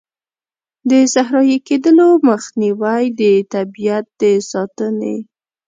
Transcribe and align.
د 0.89 0.91
صحرایې 1.13 1.57
کیدلو 1.67 2.09
مخنیوی، 2.29 3.03
د 3.19 3.21
طبیعیت 3.53 4.05
د 4.21 4.21
ساتنې. 4.51 5.17